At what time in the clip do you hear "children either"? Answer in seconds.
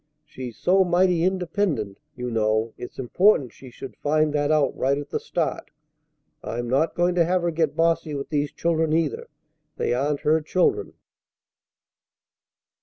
8.51-9.29